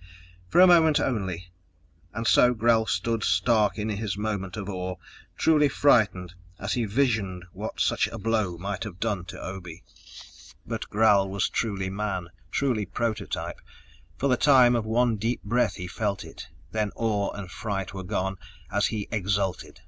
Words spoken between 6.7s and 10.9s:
he visioned what such a blow might have done to Obe. But